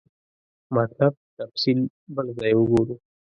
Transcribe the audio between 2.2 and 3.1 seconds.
ځای وګورو.